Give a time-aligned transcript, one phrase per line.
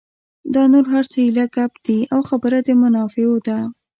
[0.53, 3.57] دا نور هر څه ایله ګپ دي او خبره د منافعو ده.